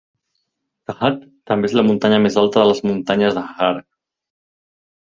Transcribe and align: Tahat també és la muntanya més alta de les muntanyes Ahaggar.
Tahat 0.91 1.19
també 1.51 1.71
és 1.71 1.75
la 1.81 1.85
muntanya 1.91 2.19
més 2.27 2.41
alta 2.45 2.63
de 2.63 2.65
les 2.73 2.83
muntanyes 2.89 3.41
Ahaggar. 3.45 3.73